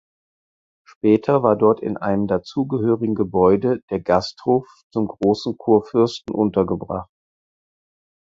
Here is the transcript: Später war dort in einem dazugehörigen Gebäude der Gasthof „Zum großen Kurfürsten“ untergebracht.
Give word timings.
Später 0.83 1.43
war 1.43 1.55
dort 1.55 1.79
in 1.79 1.95
einem 1.95 2.25
dazugehörigen 2.25 3.13
Gebäude 3.13 3.83
der 3.91 3.99
Gasthof 3.99 4.65
„Zum 4.91 5.07
großen 5.07 5.59
Kurfürsten“ 5.59 6.33
untergebracht. 6.33 7.11